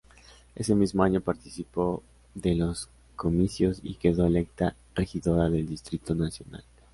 Ese 0.55 0.73
mismo 0.73 1.03
año 1.03 1.21
participó 1.21 2.01
de 2.33 2.55
los 2.55 2.89
comicios 3.15 3.81
y 3.83 3.97
quedó 3.97 4.25
electa 4.25 4.75
regidora 4.95 5.47
del 5.47 5.67
Distrito 5.69 6.15
Nacional. 6.15 6.63